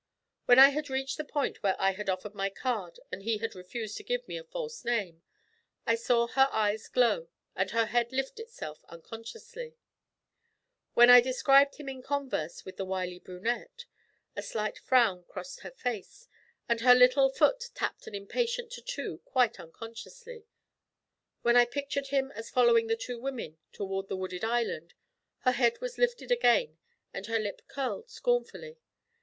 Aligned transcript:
When 0.47 0.57
I 0.57 0.69
had 0.69 0.89
reached 0.89 1.17
the 1.17 1.23
point 1.23 1.61
where 1.61 1.75
I 1.77 1.91
had 1.91 2.09
offered 2.09 2.33
my 2.33 2.49
card 2.49 2.99
and 3.11 3.21
he 3.21 3.37
had 3.37 3.53
refused 3.53 3.97
to 3.97 4.03
give 4.03 4.27
me 4.27 4.35
a 4.35 4.43
false 4.43 4.83
name, 4.83 5.21
I 5.85 5.93
saw 5.93 6.25
her 6.29 6.47
eyes 6.51 6.87
glow 6.87 7.27
and 7.55 7.69
her 7.69 7.85
head 7.85 8.11
lift 8.11 8.39
itself 8.39 8.83
unconsciously; 8.89 9.75
when 10.95 11.11
I 11.11 11.21
described 11.21 11.75
him 11.75 11.87
in 11.87 12.01
converse 12.01 12.65
with 12.65 12.77
the 12.77 12.83
wily 12.85 13.19
brunette, 13.19 13.85
a 14.35 14.41
slight 14.41 14.79
frown 14.79 15.23
crossed 15.27 15.59
her 15.59 15.69
face, 15.69 16.27
and 16.67 16.81
her 16.81 16.95
little 16.95 17.29
foot 17.29 17.65
tapped 17.75 18.07
an 18.07 18.15
impatient 18.15 18.71
tattoo 18.71 19.19
quite 19.23 19.59
unconsciously; 19.59 20.45
when 21.43 21.55
I 21.55 21.65
pictured 21.65 22.07
him 22.07 22.31
as 22.31 22.49
following 22.49 22.87
the 22.87 22.97
two 22.97 23.19
women 23.19 23.59
toward 23.71 24.07
the 24.07 24.17
Wooded 24.17 24.43
Island, 24.43 24.95
her 25.41 25.51
head 25.51 25.79
was 25.79 25.99
lifted 25.99 26.31
again 26.31 26.79
and 27.13 27.27
her 27.27 27.37
lip 27.37 27.61
curled 27.67 28.09
scornfully. 28.09 28.77